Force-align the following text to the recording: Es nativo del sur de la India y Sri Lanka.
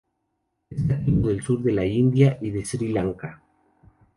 Es 0.71 0.79
nativo 0.83 1.27
del 1.27 1.43
sur 1.43 1.61
de 1.61 1.73
la 1.73 1.85
India 1.85 2.39
y 2.41 2.49
Sri 2.65 2.87
Lanka. 2.87 3.43